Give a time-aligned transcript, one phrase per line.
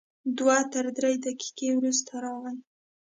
[0.37, 2.57] دوه تر درې دقیقې وروسته راغی.